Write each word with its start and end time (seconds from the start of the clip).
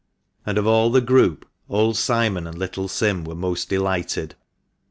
And 0.47 0.57
of 0.57 0.65
all 0.65 0.89
the 0.89 0.99
group 0.99 1.47
old 1.69 1.95
Simon 1.95 2.47
and 2.47 2.57
little 2.57 2.87
Sim 2.87 3.23
were 3.23 3.35
most 3.35 3.69
delighted. 3.69 4.33